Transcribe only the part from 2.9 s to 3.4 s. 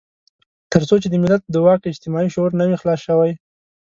شوی.